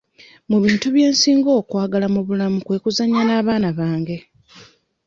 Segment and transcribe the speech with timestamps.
[0.49, 4.17] Mu bintu bye nsinga okwagala mu bulamu kwe kuzannya n'abaana bange.